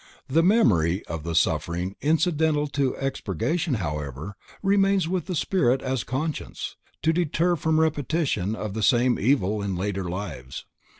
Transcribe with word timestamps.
The 0.27 0.41
memory 0.41 1.05
of 1.05 1.21
the 1.21 1.35
suffering 1.35 1.95
incidental 2.01 2.65
to 2.69 2.95
expurgation 2.95 3.75
however, 3.75 4.35
remains 4.63 5.07
with 5.07 5.27
the 5.27 5.35
spirit 5.35 5.83
as 5.83 6.03
conscience, 6.03 6.75
to 7.03 7.13
deter 7.13 7.55
from 7.55 7.79
repetition 7.79 8.55
of 8.55 8.73
the 8.73 8.81
same 8.81 9.19
evil 9.19 9.61
in 9.61 9.75
later 9.75 10.05
lives. 10.09 10.65